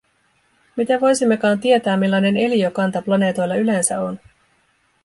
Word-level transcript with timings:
Miten 0.75 1.01
voisimmekaan 1.01 1.59
tietää, 1.59 1.97
millainen 1.97 2.37
eliökanta 2.37 3.01
planeetoilla 3.01 3.55
yleensä 3.55 4.01
on? 4.01 4.19